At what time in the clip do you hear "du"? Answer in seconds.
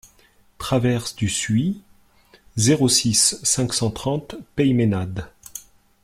1.15-1.29